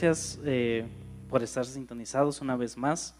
[0.00, 0.84] Gracias eh,
[1.28, 3.16] por estar sintonizados una vez más.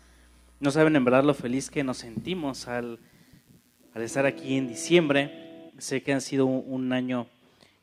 [0.60, 3.00] No saben en verdad lo feliz que nos sentimos al,
[3.94, 5.72] al estar aquí en diciembre.
[5.78, 7.26] Sé que ha sido un, año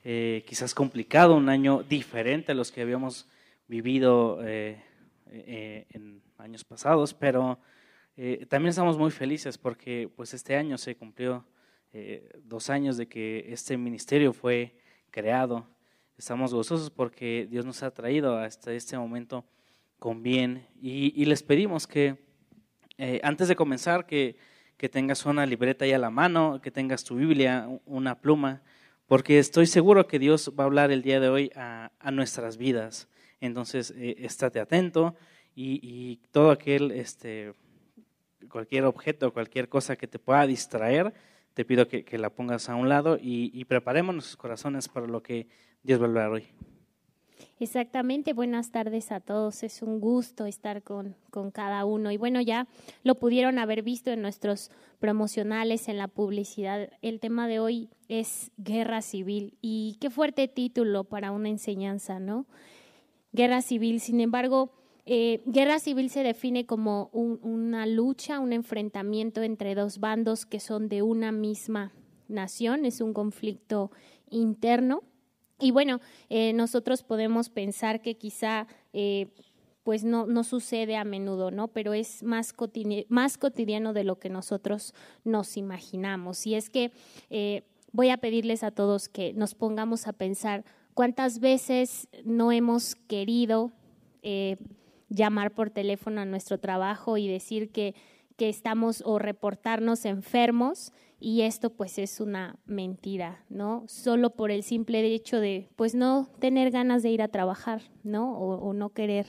[0.05, 3.27] eh, quizás complicado, un año diferente a los que habíamos
[3.67, 4.81] vivido eh,
[5.29, 7.59] en años pasados, pero
[8.47, 11.43] también estamos muy felices porque pues este año se cumplió
[12.45, 14.73] dos años de que este ministerio fue
[15.11, 15.67] creado
[16.17, 19.43] Estamos gozosos porque Dios nos ha traído hasta este momento
[19.99, 22.15] con bien y, les pedimos que
[22.97, 24.37] eh, antes de comenzar que,
[24.77, 28.63] que, tengas una libreta ahí a la mano, que tengas tu Biblia, una pluma,
[29.07, 33.09] porque estoy seguro que Dios va a hablar el día de hoy a, nuestras vidas.
[33.41, 35.15] Entonces, eh, estate atento
[35.53, 37.53] y, todo aquel, este,
[38.49, 41.13] cualquier objeto, cualquier cosa que te pueda distraer,
[41.53, 45.21] te pido que, la pongas a un lado y, y preparemos nuestros corazones para lo
[45.21, 45.47] que
[45.85, 46.43] Dios va a hablar hoy.
[47.59, 49.61] Exactamente, buenas tardes a todos.
[49.61, 52.11] Es un gusto estar con, con, cada uno.
[52.11, 52.67] Y bueno, ya
[53.03, 56.89] lo pudieron haber visto en nuestros promocionales, en la publicidad.
[57.03, 59.57] El tema de hoy es guerra civil.
[59.61, 62.47] Y qué fuerte título para una enseñanza, ¿no?
[63.31, 63.99] Guerra civil.
[63.99, 64.71] Sin embargo,
[65.05, 70.89] eh, guerra civil se define como una lucha, un enfrentamiento entre dos bandos que son
[70.89, 71.93] de una misma
[72.27, 72.85] nación.
[72.85, 73.91] Es un conflicto
[74.31, 75.03] interno
[75.59, 79.27] y bueno, eh, nosotros podemos pensar que quizá eh,
[79.83, 81.69] pues no, no sucede a menudo, ¿no?
[81.69, 82.53] Pero es más,
[83.07, 86.45] más cotidiano de lo que nosotros nos imaginamos.
[86.45, 86.91] Y es que
[87.29, 92.95] eh, voy a pedirles a todos que nos pongamos a pensar cuántas veces no hemos
[92.95, 93.71] querido
[95.07, 97.93] llamar por teléfono a nuestro trabajo y decir que,
[98.37, 103.83] que estamos o reportarnos enfermos y esto pues es una mentira, ¿no?
[103.87, 108.37] Solo por el simple hecho de pues no tener ganas de ir a trabajar, ¿no?
[108.37, 109.25] O, no querer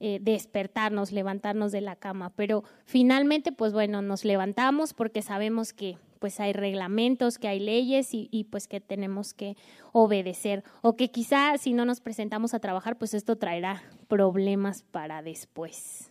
[0.00, 2.30] eh, despertarnos, levantarnos de la cama.
[2.36, 8.14] Pero finalmente pues bueno, nos levantamos porque sabemos que pues hay reglamentos, que hay leyes
[8.14, 9.56] y, y, pues que tenemos que
[9.92, 10.64] obedecer.
[10.80, 16.10] O que quizá si no nos presentamos a trabajar, pues esto traerá problemas para después.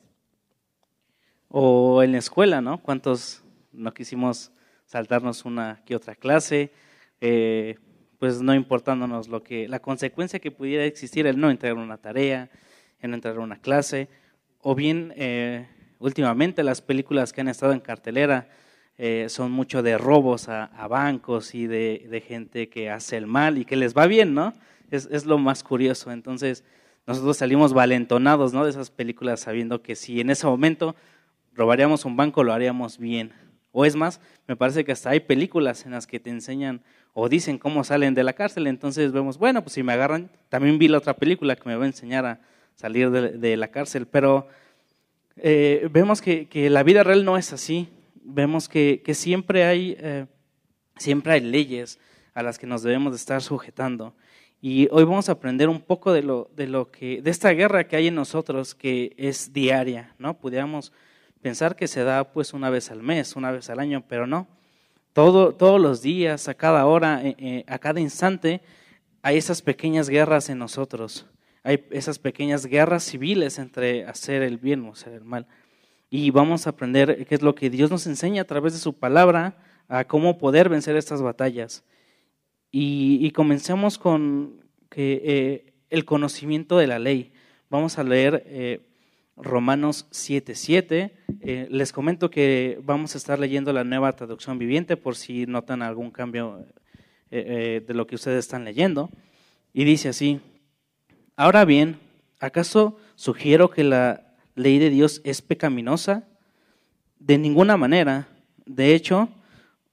[1.49, 2.81] O en la escuela, ¿no?
[2.81, 4.51] ¿Cuántos no quisimos
[4.85, 6.71] saltarnos una que otra clase,
[7.21, 7.75] eh,
[8.19, 12.49] pues no importándonos lo que, la consecuencia que pudiera existir el no entregar una tarea,
[12.99, 14.09] el no entregar una clase,
[14.59, 15.67] o bien eh,
[15.99, 18.49] últimamente las películas que han estado en cartelera
[18.97, 23.65] eh, son mucho de robos a, bancos y de, gente que hace el mal y
[23.65, 24.53] que les va bien, ¿no?
[24.91, 26.11] Es, es lo más curioso.
[26.11, 26.63] Entonces,
[27.07, 28.63] nosotros salimos valentonados, ¿no?
[28.63, 30.95] De esas películas sabiendo que si en ese momento
[31.53, 33.33] robaríamos un banco, lo haríamos bien.
[33.75, 36.81] O es más, me parece que hasta hay películas en las que te enseñan
[37.13, 38.67] o dicen cómo salen de la cárcel.
[38.67, 41.83] Entonces vemos, bueno, pues si me agarran, también vi la otra película que me va
[41.83, 42.39] a enseñar a
[42.75, 44.05] salir de, la cárcel.
[44.05, 44.47] Pero
[45.37, 47.89] eh, vemos que, la vida real no es así.
[48.23, 50.27] Vemos que, siempre, hay, eh,
[50.97, 51.99] siempre hay leyes
[52.35, 54.13] a las que nos debemos de estar sujetando.
[54.61, 57.87] Y hoy vamos a aprender un poco de lo, de lo que, de esta guerra
[57.87, 60.37] que hay en nosotros, que es diaria, ¿no?
[60.37, 60.93] Pudiéramos
[61.43, 64.47] pensar que se da pues una vez al mes, una vez al año, pero no.
[65.11, 68.61] Todo, todos los días, a cada hora, eh, eh, a cada instante,
[69.21, 71.27] hay esas pequeñas guerras en nosotros.
[71.61, 75.45] Hay esas pequeñas guerras civiles entre hacer el bien o hacer el mal.
[76.09, 78.93] Y vamos a aprender qué es lo que Dios nos enseña a través de su
[78.93, 81.83] palabra, a cómo poder vencer estas batallas.
[82.71, 84.63] Y, comencemos con
[84.95, 87.33] eh, el conocimiento de la ley.
[87.69, 88.81] Vamos a leer
[89.35, 91.11] Romanos 7.7.
[91.45, 95.81] Eh, les comento que vamos a estar leyendo la nueva traducción viviente por si notan
[95.81, 96.65] algún cambio
[97.31, 97.43] eh,
[97.81, 99.09] eh, de lo que ustedes están leyendo.
[99.73, 100.39] Y dice así,
[101.35, 101.99] ahora bien,
[102.39, 106.29] ¿acaso sugiero que la ley de Dios es pecaminosa?
[107.19, 108.29] De ninguna manera.
[108.65, 109.27] De hecho,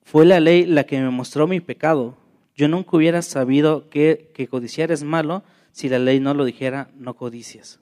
[0.03, 2.15] fue la ley la que me mostró mi pecado.
[2.55, 5.43] Yo nunca hubiera sabido que, que codiciar es malo
[5.73, 7.81] si la ley no lo dijera, no codicias.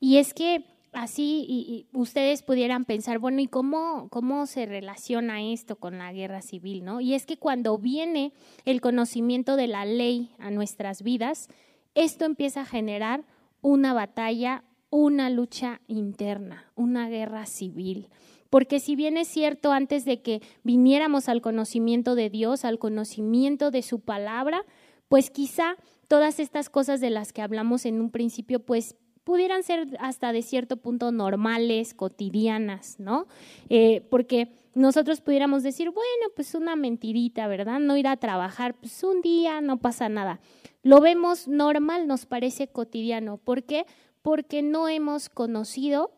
[0.00, 0.64] Y es que
[0.96, 6.42] así y, ustedes pudieran pensar, bueno, ¿y cómo, cómo se relaciona esto con la guerra
[6.42, 6.84] civil?
[6.84, 7.00] ¿no?
[7.00, 8.32] Y es que cuando viene
[8.64, 11.48] el conocimiento de la ley a nuestras vidas,
[11.94, 13.24] esto empieza a generar
[13.60, 18.08] una batalla, una lucha interna, una guerra civil.
[18.48, 23.70] Porque si bien es cierto, antes de que viniéramos al conocimiento de Dios, al conocimiento
[23.70, 24.62] de su palabra,
[25.08, 25.76] pues quizá
[26.08, 28.96] todas estas cosas de las que hablamos en un principio, pues
[29.26, 33.26] pudieran ser hasta de cierto punto normales, cotidianas, ¿no?
[33.68, 37.80] Eh, porque nosotros pudiéramos decir, bueno, pues una mentirita, ¿verdad?
[37.80, 40.38] No ir a trabajar, pues un día no pasa nada.
[40.84, 43.38] Lo vemos normal, nos parece cotidiano.
[43.38, 43.84] ¿Por qué?
[44.26, 46.10] porque no hemos conocido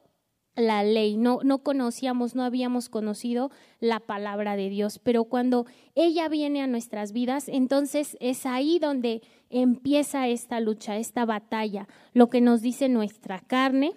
[0.58, 3.50] la ley, no, no conocíamos, no habíamos conocido
[3.80, 9.22] la palabra de Dios, pero cuando ella viene a nuestras vidas, entonces es ahí donde
[9.50, 13.92] empieza esta lucha, esta batalla, lo que nos dice nuestra carne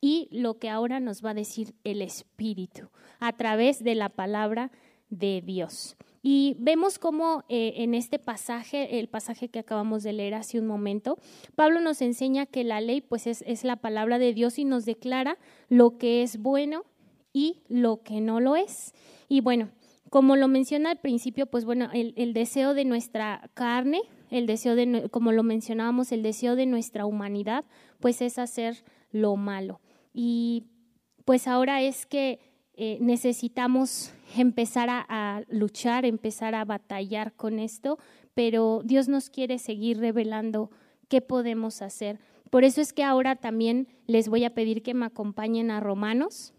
[0.00, 4.66] y lo que ahora nos va a decir el Espíritu a través de la palabra
[4.66, 5.96] de Dios.
[6.22, 10.66] Y vemos cómo eh, en este pasaje, el pasaje que acabamos de leer hace un
[10.66, 11.18] momento,
[11.56, 14.84] Pablo nos enseña que la ley pues es, es la palabra de Dios y nos
[14.84, 15.36] declara
[15.68, 16.84] lo que es bueno
[17.32, 18.94] y lo que no lo es.
[19.28, 19.70] Y bueno,
[20.10, 24.76] como lo menciona al principio, pues bueno, el, el deseo de nuestra carne, el deseo
[24.76, 27.64] de, como lo mencionábamos, el deseo de nuestra humanidad,
[27.98, 29.80] pues es hacer lo malo.
[30.14, 30.66] Y
[31.24, 32.40] pues ahora es que
[32.74, 37.98] eh, necesitamos empezar a, luchar, empezar a batallar con esto,
[38.34, 40.70] pero Dios nos quiere seguir revelando
[41.08, 42.18] qué podemos hacer.
[42.50, 46.54] Por eso es que ahora también les voy a pedir que me acompañen a Romanos.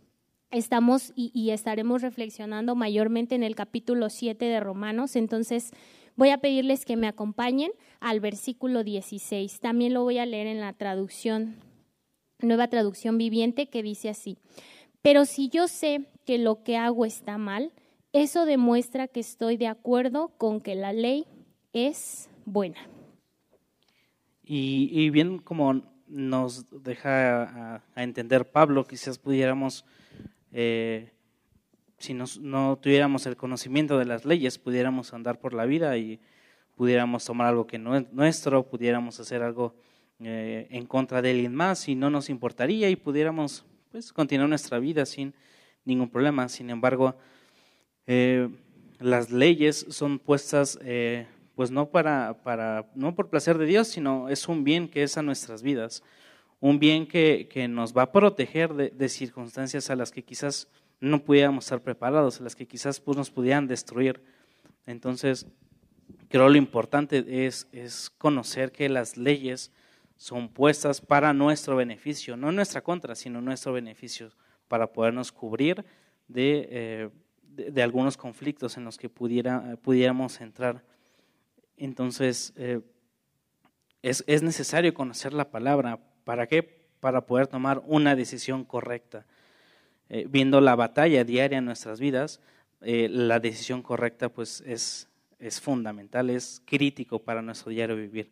[0.52, 5.72] Estamos y, y estaremos reflexionando mayormente en el capítulo 7 de Romanos, entonces
[6.16, 9.60] voy a pedirles que me acompañen al versículo 16.
[9.60, 11.56] También lo voy a leer en la traducción,
[12.40, 14.38] nueva traducción viviente, que dice así.
[15.02, 17.72] Pero si yo sé que lo que hago está mal,
[18.12, 21.26] eso demuestra que estoy de acuerdo con que la ley
[21.74, 22.78] es buena.
[24.46, 29.86] Y, bien como nos deja a, entender Pablo, quizás pudiéramos,
[30.52, 31.12] eh,
[31.98, 36.20] si no tuviéramos el conocimiento de las leyes, pudiéramos andar por la vida y
[36.76, 39.76] pudiéramos tomar algo que no es nuestro, pudiéramos hacer algo
[40.20, 44.80] eh, en contra de alguien más y no nos importaría y pudiéramos pues continuar nuestra
[44.80, 45.34] vida sin
[45.86, 46.50] ningún problema.
[46.50, 47.16] Sin embargo,
[48.08, 48.50] eh,
[49.00, 54.30] las leyes son puestas eh, pues no para, para, no por placer de Dios, sino
[54.30, 56.04] es un bien que es a nuestras vidas,
[56.60, 60.68] un bien que, que nos va a proteger de, circunstancias a las que quizás
[61.00, 64.22] no pudiéramos estar preparados, a las que quizás pues, nos pudieran destruir.
[64.86, 65.46] Entonces,
[66.30, 69.72] creo lo importante es, es conocer que las leyes
[70.16, 74.32] son puestas para nuestro beneficio, no nuestra contra, sino nuestro beneficio,
[74.74, 75.86] para podernos cubrir
[76.28, 77.10] de, eh,
[77.44, 80.84] de, algunos conflictos en los que pudiera, pudiéramos entrar.
[81.78, 82.82] Entonces, eh,
[84.02, 86.00] es, es, necesario conocer la palabra.
[86.24, 86.64] ¿Para qué?
[87.00, 89.28] Para poder tomar una decisión correcta.
[90.10, 92.42] Eh, viendo la batalla diaria en nuestras vidas,
[92.82, 98.32] la decisión correcta pues es, es fundamental, es crítico para nuestro diario vivir.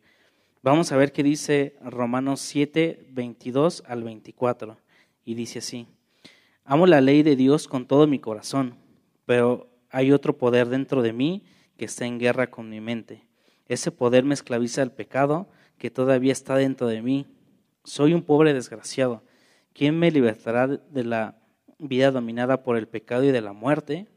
[0.64, 4.80] Vamos a ver qué dice Romanos 7, 22 al 24.
[5.24, 5.88] Y dice así,
[6.72, 8.78] amo la ley de Dios con todo mi corazón,
[9.26, 11.44] pero hay otro poder dentro de mí
[11.76, 13.28] que está en guerra con mi mente.
[13.68, 17.28] Ese poder me esclaviza al pecado que todavía está dentro de mí.
[17.84, 19.22] Soy un pobre desgraciado.
[19.74, 21.36] ¿Quién me libertará de la
[21.78, 24.08] vida dominada por el pecado y de la muerte?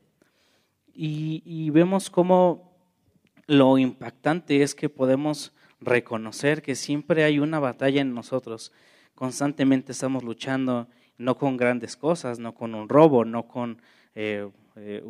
[0.95, 2.79] Y, y vemos cómo
[3.49, 8.71] lo impactante es que podemos reconocer que siempre hay una batalla en nosotros.
[9.17, 10.87] Constantemente estamos luchando
[11.19, 13.81] no con grandes cosas, no con un robo, no con
[14.15, 15.03] eh, eh,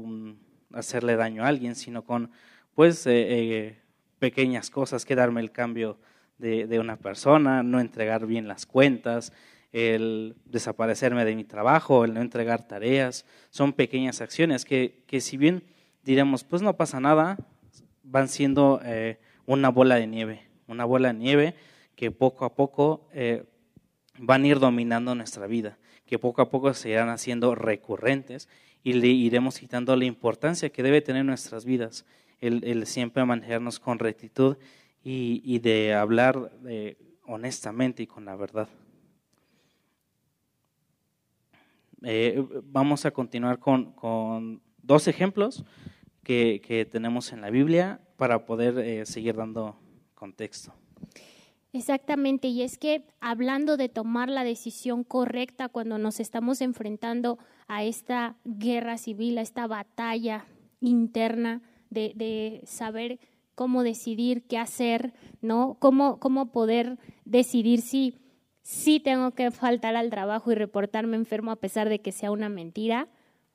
[0.72, 2.30] hacerle daño a alguien, sino con
[2.74, 3.78] pues eh,
[4.18, 5.98] pequeñas cosas, que darme el cambio
[6.38, 9.32] de, de, una persona, no entregar bien las cuentas,
[9.72, 13.24] el desaparecerme de mi trabajo, el no entregar tareas.
[13.50, 15.64] Son pequeñas acciones que, que si bien
[16.02, 17.38] diremos, pues no pasa nada,
[18.02, 18.80] van siendo
[19.46, 21.54] una bola de nieve una bola de nieve
[21.94, 23.08] que poco a poco
[24.18, 28.48] van a ir dominando nuestra vida, que poco a poco se irán haciendo recurrentes
[28.82, 32.04] y le iremos quitando la importancia que debe tener nuestras vidas,
[32.40, 34.56] el, siempre manejarnos con rectitud
[35.02, 36.96] y, de hablar eh,
[37.26, 38.68] honestamente y con la verdad.
[42.02, 45.64] Eh, vamos a continuar con, dos ejemplos
[46.22, 49.78] que, que, tenemos en la Biblia para poder seguir dando
[50.14, 50.74] contexto.
[51.74, 57.82] Exactamente, y es que hablando de tomar la decisión correcta cuando nos estamos enfrentando a
[57.82, 60.46] esta guerra civil, a esta batalla
[60.80, 63.18] interna de, saber
[63.56, 65.76] cómo decidir qué hacer, ¿no?
[65.80, 68.20] Cómo, poder decidir si,
[68.62, 72.48] si tengo que faltar al trabajo y reportarme enfermo a pesar de que sea una
[72.48, 73.08] mentira,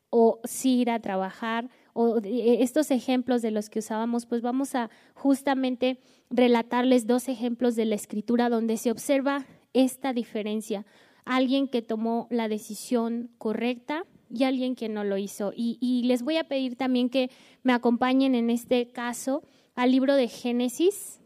[0.09, 1.69] o si ir a trabajar,
[2.01, 7.83] o estos ejemplos de los que usábamos, pues vamos a justamente relatarles dos ejemplos de
[7.83, 10.85] la escritura donde se observa esta diferencia.
[11.25, 15.51] Alguien que tomó la decisión correcta y alguien que no lo hizo.
[15.53, 17.31] Y, les voy a pedir también que
[17.63, 19.43] me acompañen en este caso
[19.75, 21.19] al libro de Génesis,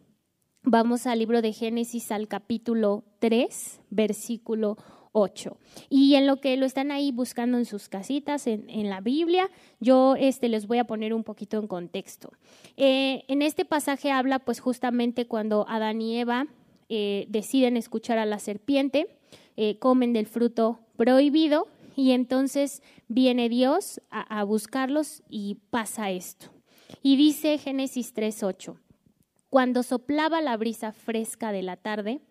[0.66, 4.78] Vamos al libro de Génesis al capítulo 3, versículo
[5.14, 5.58] 8.
[5.90, 10.16] Y en lo que lo están ahí buscando en sus casitas, en, la Biblia, yo
[10.18, 12.34] este, les voy a poner un poquito en contexto.
[12.76, 16.48] Eh, en este pasaje habla pues justamente cuando Adán y Eva
[16.90, 19.08] eh, deciden escuchar a la serpiente,
[19.56, 26.48] eh, comen del fruto prohibido y entonces viene Dios a, a buscarlos y pasa esto.
[27.02, 28.78] Y dice Génesis 3.8,
[29.50, 32.22] cuando soplaba la brisa fresca de la tarde,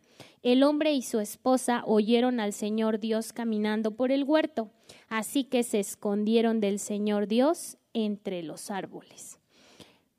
[0.43, 4.71] el hombre y su esposa oyeron al Señor Dios caminando por el huerto,
[5.09, 9.39] así que se escondieron del Señor Dios entre los árboles.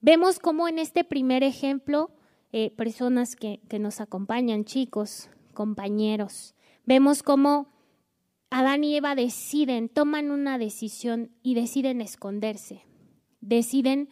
[0.01, 2.11] Vemos cómo en este primer ejemplo,
[2.51, 6.55] eh, personas que, que nos acompañan, chicos, compañeros,
[6.85, 7.71] vemos cómo
[8.49, 12.85] Adán y Eva deciden, toman una decisión y deciden esconderse,
[13.41, 14.09] deciden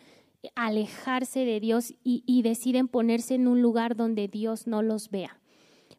[0.55, 5.39] alejarse de Dios y, deciden ponerse en un lugar donde Dios no los vea.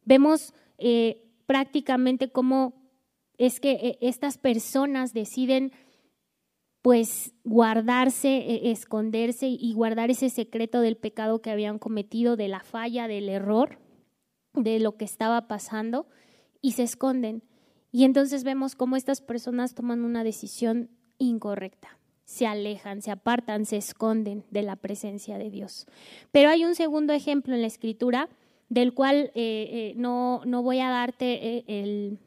[0.05, 2.75] Vemos eh, prácticamente cómo
[3.39, 5.73] es que eh, estas personas deciden
[6.83, 12.61] pues guardarse, e, esconderse y guardar ese secreto del pecado que habían cometido, de la
[12.61, 13.79] falla, del error,
[14.55, 16.09] de lo que estaba pasando,
[16.61, 17.45] y se esconden.
[17.93, 23.77] Y entonces vemos cómo estas personas toman una decisión incorrecta se alejan, se apartan, se
[23.77, 25.87] esconden de la presencia de Dios.
[26.31, 28.31] Pero hay un segundo ejemplo en la escritura
[28.69, 32.19] del cual eh, eh, no, no, voy a darte eh, el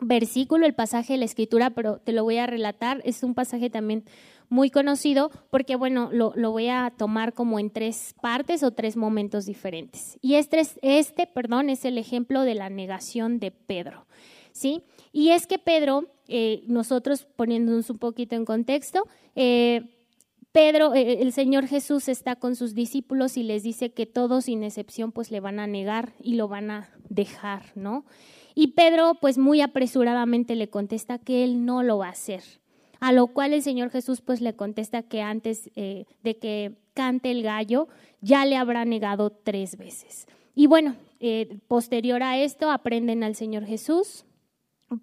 [0.00, 3.00] versículo, el pasaje de la escritura, pero te lo voy a relatar.
[3.04, 4.04] Es un pasaje también
[4.48, 8.96] muy conocido porque, bueno, lo, lo voy a tomar como en tres partes o tres
[8.96, 10.18] momentos diferentes.
[10.20, 14.06] Y este, este, perdón, es el ejemplo de la negación de Pedro.
[14.52, 14.82] ¿sí?
[15.12, 16.08] Y es que Pedro,
[16.66, 19.06] nosotros poniéndonos un poquito en contexto,
[20.52, 24.64] Pedro, eh, el Señor Jesús está con sus discípulos y les dice que todos sin
[24.64, 28.04] excepción pues le van a negar y lo van a dejar, ¿no?
[28.54, 32.42] Y Pedro pues muy apresuradamente le contesta que él no lo va a hacer.
[32.98, 37.42] A lo cual el Señor Jesús pues le contesta que antes de que cante el
[37.42, 37.88] gallo
[38.20, 40.26] ya le habrá negado tres veces.
[40.54, 40.96] Y bueno,
[41.66, 44.26] posterior a esto aprenden al Señor Jesús,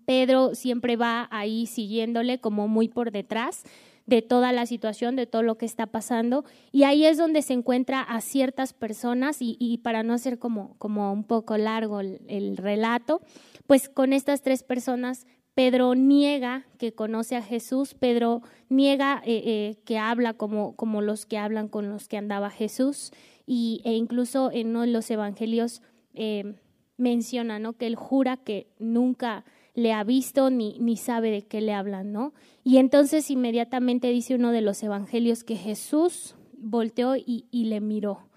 [0.06, 3.64] Pedro siempre va ahí siguiéndole como muy por detrás
[4.08, 6.46] de toda la situación, de todo lo que está pasando.
[6.72, 11.12] Y ahí es donde se encuentra a ciertas personas y, para no hacer como, como
[11.12, 13.22] un poco largo el, relato,
[13.68, 19.76] pues con estas tres personas Pedro niega que conoce a Jesús, Pedro niega eh, eh,
[19.86, 23.12] que habla como, como los que hablan con los que andaba Jesús
[23.46, 25.82] y, e incluso en uno de los evangelios
[26.14, 26.56] eh,
[26.98, 27.74] menciona ¿no?
[27.74, 29.46] que él jura que nunca
[29.78, 32.34] le ha visto ni, ni sabe de qué le hablan, ¿no?
[32.64, 38.28] Y entonces inmediatamente dice uno de los evangelios que Jesús volteó y, le miró.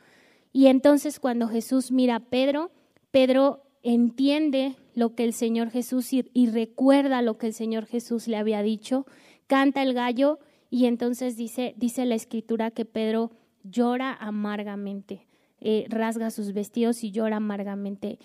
[0.53, 2.73] Y entonces cuando Jesús mira a Pedro,
[3.11, 8.37] Pedro entiende lo que el Señor Jesús y, recuerda lo que el Señor Jesús le
[8.37, 9.07] había dicho,
[9.47, 13.31] canta el gallo y entonces dice, dice la escritura que Pedro
[13.65, 15.27] llora amargamente,
[15.59, 18.19] eh, rasga sus vestidos y llora amargamente.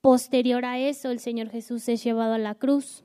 [0.00, 3.04] Posterior a eso, el Señor Jesús es llevado a la cruz,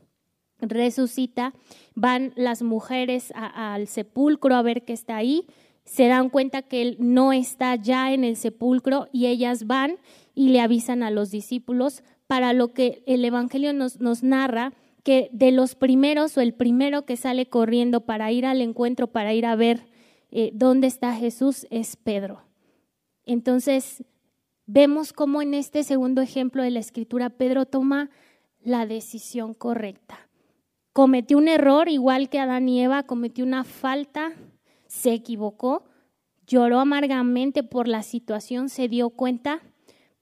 [0.60, 1.54] resucita,
[1.94, 5.46] van las mujeres al sepulcro a ver qué está ahí,
[5.84, 9.98] se dan cuenta que Él no está ya en el sepulcro y ellas van
[10.34, 14.74] y le avisan a los discípulos para lo que el Evangelio nos, nos narra
[15.04, 19.34] que de los primeros o el primero que sale corriendo para ir al encuentro, para
[19.34, 19.86] ir a ver
[20.32, 22.42] eh, dónde está Jesús, es Pedro.
[23.26, 24.04] Entonces,
[24.66, 28.10] vemos cómo en este segundo ejemplo de la escritura Pedro toma
[28.64, 30.30] la decisión correcta.
[30.94, 34.32] Cometió un error igual que Adán y Eva, cometió una falta,
[34.88, 35.86] se equivocó,
[36.48, 39.62] lloró amargamente por la situación, se dio cuenta,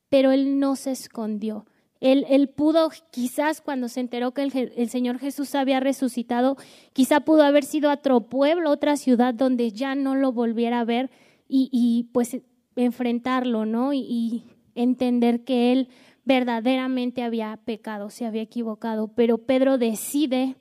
[0.09, 1.65] pero él no se escondió.
[1.99, 6.57] Él, él pudo, quizás cuando se enteró que el, Señor Jesús había resucitado,
[6.91, 10.85] quizá pudo haber sido a otro pueblo, otra ciudad donde ya no lo volviera a
[10.85, 11.11] ver
[11.47, 12.41] y, y pues
[12.75, 13.93] enfrentarlo, ¿no?
[13.93, 14.43] Y,
[14.75, 15.89] entender que él
[16.25, 19.09] verdaderamente había pecado, se había equivocado.
[19.09, 20.55] Pero Pedro decide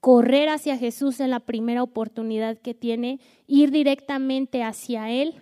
[0.00, 5.34] correr hacia Jesús en la primera oportunidad que tiene, ir directamente hacia él,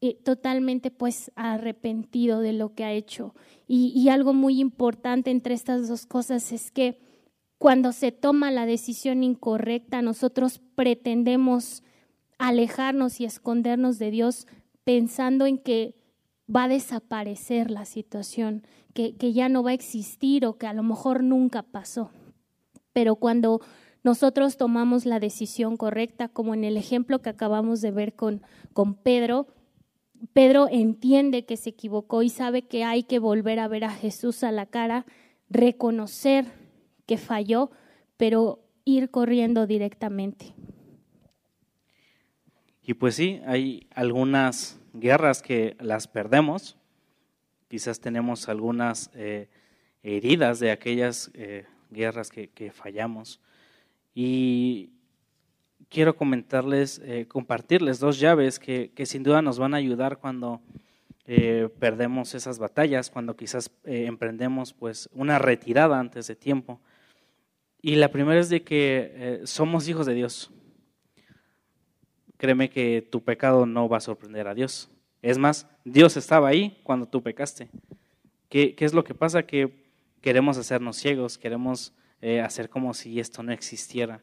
[0.00, 3.34] eh, totalmente pues arrepentido de lo que ha hecho.
[3.66, 6.98] Y, y algo muy importante entre estas dos cosas es que
[7.58, 11.82] cuando se toma la decisión incorrecta, nosotros pretendemos
[12.38, 14.46] alejarnos y escondernos de Dios,
[14.84, 15.94] pensando en que
[16.54, 20.72] va a desaparecer la situación, que, que ya no va a existir o que a
[20.72, 22.10] lo mejor nunca pasó.
[22.92, 23.60] Pero cuando
[24.02, 28.94] nosotros tomamos la decisión correcta, como en el ejemplo que acabamos de ver con, con
[28.94, 29.48] Pedro,
[30.32, 34.44] Pedro entiende que se equivocó y sabe que hay que volver a ver a Jesús
[34.44, 35.06] a la cara,
[35.48, 36.46] reconocer
[37.06, 37.70] que falló,
[38.16, 40.54] pero ir corriendo directamente.
[42.86, 46.76] Y pues sí, hay algunas guerras que las perdemos,
[47.68, 49.48] quizás tenemos algunas eh,
[50.02, 53.40] heridas de aquellas eh, guerras que, fallamos.
[54.14, 54.90] Y
[55.88, 60.60] quiero comentarles, eh, compartirles dos llaves que, sin duda nos van a ayudar cuando
[61.78, 66.82] perdemos esas batallas, cuando quizás emprendemos pues una retirada antes de tiempo.
[67.80, 70.50] Y la primera es de que somos hijos de Dios
[72.44, 74.90] créeme que tu pecado no va a sorprender a Dios.
[75.22, 77.70] Es más, Dios estaba ahí cuando tú pecaste.
[78.50, 79.46] ¿Qué, es lo que pasa?
[79.46, 79.86] Que
[80.20, 84.22] queremos hacernos ciegos, queremos eh, hacer como si esto no existiera.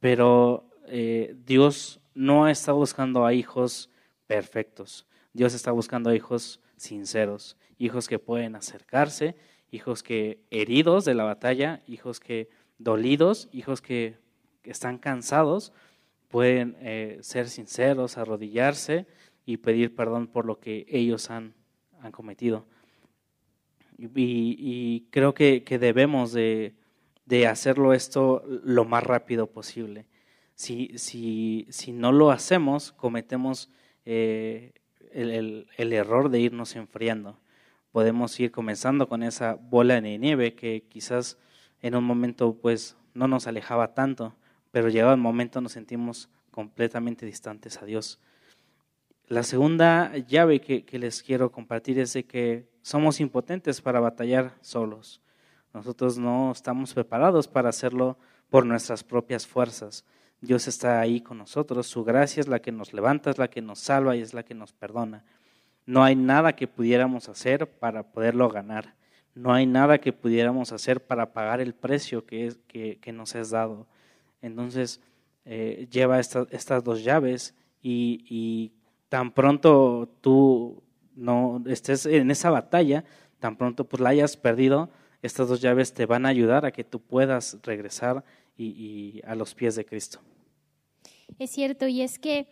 [0.00, 3.90] Pero eh, Dios no está buscando a hijos
[4.26, 5.06] perfectos.
[5.34, 9.36] Dios está buscando a hijos sinceros, hijos que pueden acercarse,
[9.70, 14.16] hijos que heridos de la batalla, hijos que dolidos, hijos que
[14.64, 15.74] están cansados,
[16.28, 19.06] pueden eh, ser sinceros, arrodillarse
[19.44, 21.54] y pedir perdón por lo que ellos han,
[22.00, 22.66] han cometido.
[23.98, 26.74] Y, creo que, debemos de,
[27.48, 30.06] hacerlo esto lo más rápido posible.
[30.54, 33.70] Si, si, si no lo hacemos, cometemos
[34.04, 34.72] eh,
[35.12, 37.40] el, el, error de irnos enfriando.
[37.90, 41.38] Podemos ir comenzando con esa bola de nieve que quizás
[41.82, 44.36] en un momento pues no nos alejaba tanto,
[44.70, 48.18] pero llegado el momento nos sentimos completamente distantes a Dios.
[49.28, 55.20] La segunda llave que, les quiero compartir es de que somos impotentes para batallar solos.
[55.74, 60.06] Nosotros no estamos preparados para hacerlo por nuestras propias fuerzas.
[60.40, 63.60] Dios está ahí con nosotros, su gracia es la que nos levanta, es la que
[63.60, 65.24] nos salva y es la que nos perdona.
[65.84, 68.94] No hay nada que pudiéramos hacer para poderlo ganar.
[69.34, 73.86] No hay nada que pudiéramos hacer para pagar el precio que, que nos es dado.
[74.40, 75.00] Entonces,
[75.44, 78.72] eh, lleva estas dos llaves y,
[79.08, 80.82] tan pronto tú
[81.14, 83.04] no estés en esa batalla,
[83.38, 84.90] tan pronto pues la hayas perdido,
[85.22, 88.24] estas dos llaves te van a ayudar a que tú puedas regresar
[88.58, 90.20] y, a los pies de Cristo.
[91.38, 92.48] Es cierto, y es que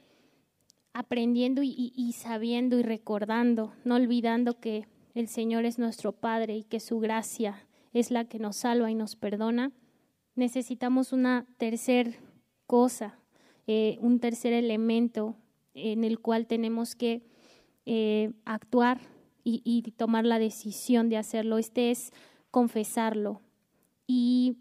[0.94, 6.80] aprendiendo y, sabiendo y recordando, no olvidando que el Señor es nuestro Padre y que
[6.80, 9.72] su gracia es la que nos salva y nos perdona,
[10.36, 12.14] necesitamos una tercer
[12.66, 13.18] cosa,
[13.66, 15.34] eh, un tercer elemento
[15.74, 17.26] en el cual tenemos que
[17.86, 19.00] eh, actuar
[19.48, 21.58] y, tomar la decisión de hacerlo.
[21.58, 22.12] Este es
[22.50, 23.40] confesarlo.
[24.06, 24.56] Y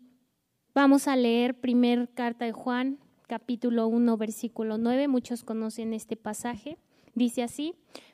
[0.76, 5.08] vamos a leer primer carta de Juan, capítulo 1, versículo 9.
[5.08, 6.78] Muchos conocen este pasaje.
[7.16, 7.74] Dice así,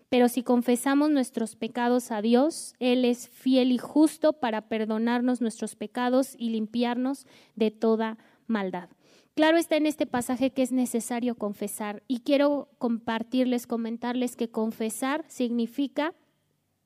[0.10, 5.76] pero si confesamos nuestros pecados a Dios, Él es fiel y justo para perdonarnos nuestros
[5.76, 8.90] pecados y limpiarnos de toda maldad.
[9.34, 15.24] Claro está en este pasaje que es necesario confesar y quiero compartirles, comentarles que confesar
[15.30, 16.14] significa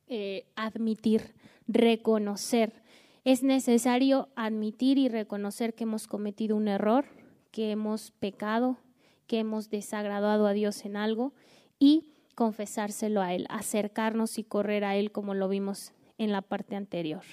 [0.07, 1.33] eh, admitir,
[1.67, 2.83] reconocer.
[3.23, 7.05] Es necesario admitir y reconocer que hemos cometido un error,
[7.49, 8.77] que hemos pecado,
[9.25, 11.33] que hemos desagradado a Dios en algo
[11.79, 16.75] y confesárselo a Él, acercarnos y correr a Él como lo vimos en la parte
[16.75, 17.23] anterior.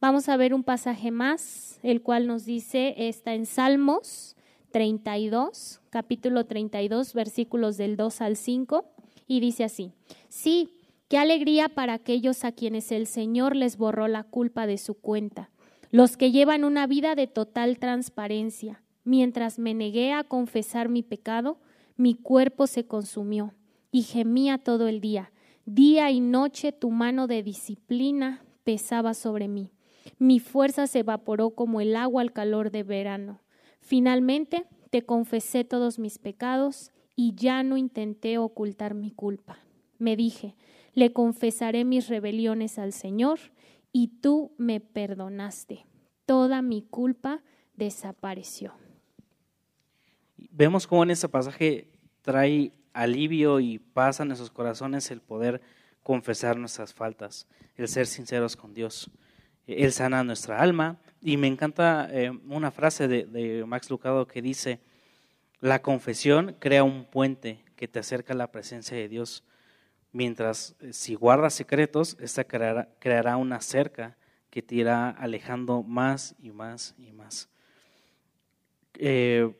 [0.00, 4.36] Vamos a ver un pasaje más, el cual nos dice, está en Salmos
[4.72, 8.84] 32, capítulo 32, versículos del 2 al 5,
[9.26, 9.92] y dice así,
[10.28, 10.70] sí,
[11.08, 15.50] qué alegría para aquellos a quienes el Señor les borró la culpa de su cuenta,
[15.90, 18.82] los que llevan una vida de total transparencia.
[19.04, 21.58] Mientras me negué a confesar mi pecado,
[21.96, 23.54] mi cuerpo se consumió
[23.96, 25.32] y gemía todo el día.
[25.64, 29.72] Día y noche tu mano de disciplina pesaba sobre mí.
[30.18, 33.40] Mi fuerza se evaporó como el agua al calor de verano.
[33.80, 39.60] Finalmente, te confesé todos mis pecados y ya no intenté ocultar mi culpa.
[39.96, 40.56] Me dije,
[40.92, 43.38] le confesaré mis rebeliones al Señor
[43.92, 45.86] y tú me perdonaste.
[46.26, 47.42] Toda mi culpa
[47.76, 48.74] desapareció.
[50.50, 51.88] Vemos cómo en este pasaje
[52.20, 55.60] trae alivio y paz a nuestros corazones el poder
[56.02, 59.10] confesar nuestras faltas, el ser sinceros con Dios.
[59.66, 60.98] Él sana nuestra alma.
[61.20, 64.80] Y me encanta eh, una frase de, Max Lucado que dice,
[65.60, 69.42] la confesión crea un puente que te acerca a la presencia de Dios,
[70.12, 74.16] mientras eh, si guardas secretos, esta creará, una cerca
[74.50, 77.48] que te irá alejando más y más y más.
[78.94, 79.52] Eh,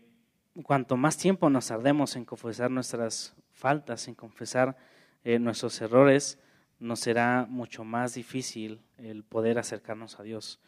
[0.63, 4.77] cuanto más tiempo nos tardemos en confesar nuestras faltas, en confesar
[5.25, 6.39] eh, nuestros errores,
[6.79, 10.61] nos será mucho más difícil el poder acercarnos a Dios.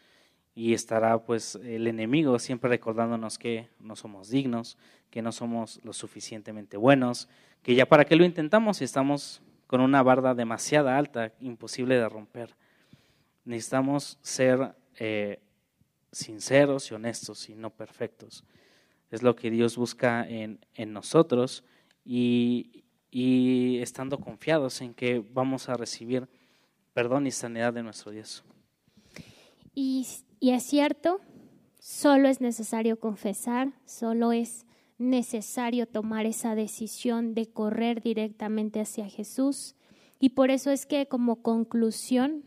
[0.55, 4.77] Y estará pues el enemigo siempre recordándonos que no somos dignos,
[5.11, 7.29] que no somos lo suficientemente buenos,
[7.63, 12.09] que ya para qué lo intentamos si estamos con una barda demasiado alta, imposible de
[12.09, 12.57] romper.
[13.45, 15.41] Necesitamos ser eh,
[16.11, 18.45] sinceros y honestos y no perfectos.
[19.11, 21.65] Es lo que Dios busca en, en nosotros
[22.05, 26.29] y, y estando confiados en que vamos a recibir
[26.93, 28.45] perdón y sanidad de nuestro Dios.
[29.75, 30.07] Y,
[30.41, 31.21] y, es cierto,
[31.79, 34.67] solo es necesario confesar, solo es
[34.99, 39.77] necesario tomar esa decisión de correr directamente hacia Jesús.
[40.19, 42.43] Y por eso es que como conclusión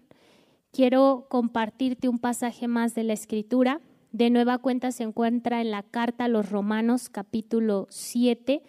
[0.72, 3.80] quiero compartirte un pasaje más de la Escritura.
[4.12, 8.62] De nueva cuenta se encuentra en la carta a los Romanos capítulo 7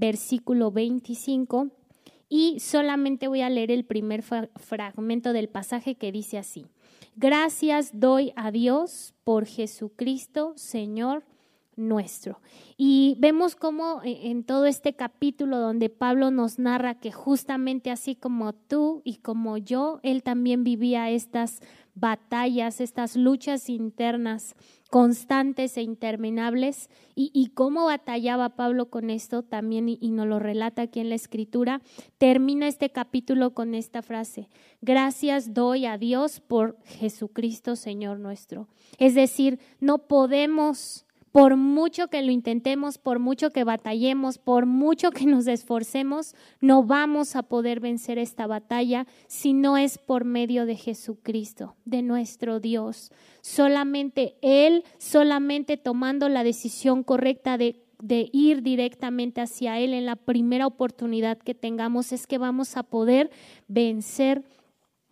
[0.00, 1.68] versículo 25,
[2.28, 6.66] y solamente voy a leer el primer fragmento del pasaje que dice así.
[7.16, 11.24] Gracias doy a Dios por Jesucristo, Señor
[11.76, 12.40] nuestro.
[12.76, 18.14] Y vemos cómo e, en todo este capítulo donde Pablo nos narra que justamente así
[18.14, 21.60] como tú y como yo, él también vivía estas
[21.94, 24.54] batallas, estas luchas internas
[24.90, 26.90] constantes e interminables.
[27.14, 31.14] Y, cómo batallaba Pablo con esto también, y, y nos lo relata aquí en la
[31.14, 31.82] escritura,
[32.16, 34.48] termina este capítulo con esta frase,
[34.80, 38.68] gracias doy a Dios por Jesucristo Señor nuestro.
[38.98, 45.12] Es decir, no podemos por mucho que lo intentemos, por mucho que batallemos, por mucho
[45.12, 50.66] que nos esforcemos, no vamos a poder vencer esta batalla si no es por medio
[50.66, 53.12] de Jesucristo, de nuestro Dios.
[53.42, 57.76] Solamente Él, solamente tomando la decisión correcta de
[58.32, 63.30] ir directamente hacia Él en la primera oportunidad que tengamos es que vamos a poder
[63.68, 64.42] vencer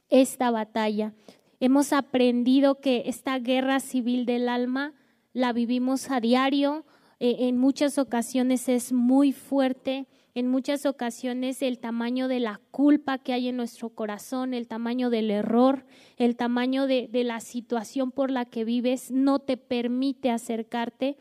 [0.08, 1.12] esta batalla.
[1.60, 4.94] Hemos aprendido que esta guerra civil del alma
[5.32, 6.84] la vivimos a diario,
[7.20, 13.18] eh, en muchas ocasiones es muy fuerte, en muchas ocasiones el tamaño de la culpa
[13.18, 15.84] que hay en nuestro corazón, el tamaño del error,
[16.16, 21.16] el tamaño de, la situación por la que vives no te permite acercarte.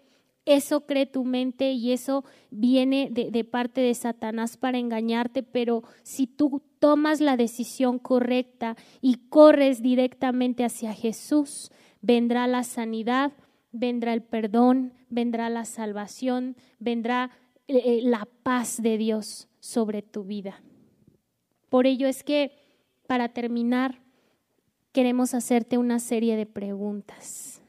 [0.46, 5.84] Eso cree tu mente y eso viene de, de, parte de Satanás para engañarte, pero
[6.04, 13.34] si tú tomas la decisión correcta y corres directamente hacia Jesús, vendrá la sanidad,
[13.72, 17.32] vendrá el perdón, vendrá la salvación, vendrá
[17.68, 20.62] eh, eh, la paz de Dios sobre tu vida.
[21.70, 22.52] Por ello es que,
[23.08, 24.02] para terminar,
[24.92, 27.62] queremos hacerte una serie de preguntas.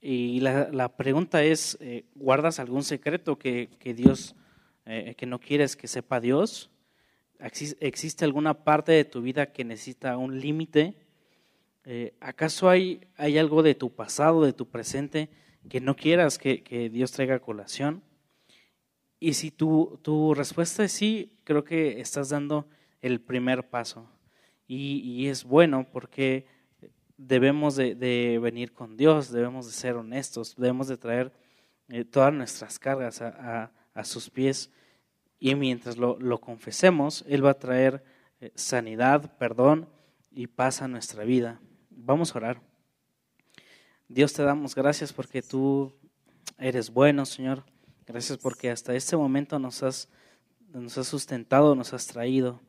[0.00, 4.36] Y la, pregunta es, eh, ¿guardas algún secreto que, Dios,
[4.84, 6.70] que no quieres que sepa Dios?
[7.38, 11.03] ¿Existe alguna parte de tu vida que necesita un límite?
[11.86, 15.28] Eh, ¿acaso hay, hay algo de tu pasado, de tu presente,
[15.68, 18.02] que no quieras que, Dios traiga colación?
[19.20, 22.66] Y si tu, tu, respuesta es sí, creo que estás dando
[23.02, 24.08] el primer paso.
[24.66, 26.46] Y, es bueno porque
[27.18, 31.32] debemos de, venir con Dios, debemos de ser honestos, debemos de traer
[31.88, 33.70] eh, todas nuestras cargas a,
[34.04, 34.70] sus pies.
[35.38, 38.02] Y mientras lo, confesemos, Él va a traer
[38.40, 39.88] eh, sanidad, perdón
[40.30, 41.60] y paz a nuestra vida.
[41.96, 42.60] Vamos a orar.
[44.08, 45.92] Dios te damos gracias porque tú
[46.58, 47.64] eres bueno, Señor.
[48.06, 50.08] Gracias porque hasta este momento nos has,
[50.72, 52.60] nos has sustentado, nos has traído.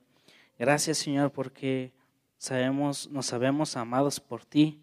[0.57, 1.91] Gracias, Señor, porque
[2.37, 4.81] sabemos, nos sabemos amados por ti.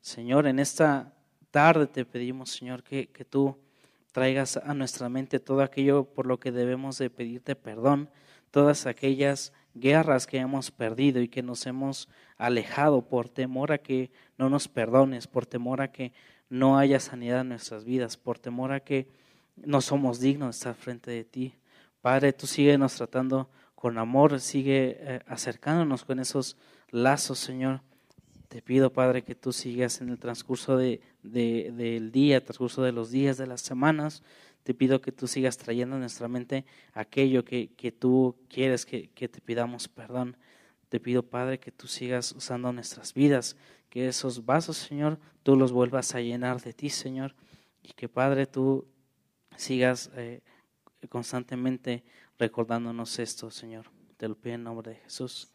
[0.00, 1.14] Señor, en esta
[1.50, 3.56] tarde te pedimos, Señor, que, que tú
[4.10, 8.10] traigas a nuestra mente todo aquello por lo que debemos de pedirte perdón,
[8.50, 14.10] todas aquellas guerras que hemos perdido y que nos hemos alejado por temor a que
[14.38, 16.12] no nos perdones, por temor a que
[16.48, 19.08] no haya sanidad en nuestras vidas, por temor a que
[19.56, 21.54] no somos dignos de estar frente de ti.
[22.00, 22.46] Padre, tú
[22.78, 26.56] nos tratando con amor, sigue eh, acercándonos con esos
[26.90, 27.80] lazos, Señor.
[28.48, 33.10] Te pido, Padre, que tú sigas en el transcurso de, del día, transcurso de los
[33.10, 34.22] días, de las semanas,
[34.62, 39.08] te pido que tú sigas trayendo a nuestra mente aquello que, que tú quieres que,
[39.08, 40.36] que, te pidamos perdón.
[40.88, 43.56] Te pido, Padre, que tú sigas usando nuestras vidas,
[43.88, 47.34] que esos vasos, Señor, tú los vuelvas a llenar de ti, Señor,
[47.82, 48.86] y que, Padre, tú
[49.56, 50.42] sigas eh,
[51.08, 52.04] constantemente
[52.38, 53.90] recordándonos esto, Señor.
[54.18, 55.52] Te lo pido en nombre de Jesús.